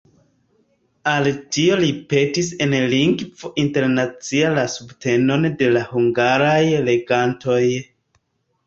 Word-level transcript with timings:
Al 1.11 1.27
tio 1.57 1.75
li 1.83 1.89
petis 2.13 2.49
en 2.67 2.73
Lingvo 2.95 3.53
Internacia 3.65 4.51
la 4.57 4.65
subtenon 4.79 5.49
de 5.63 5.71
la 5.79 5.87
hungaraj 5.93 6.61
legantoj. 6.91 7.65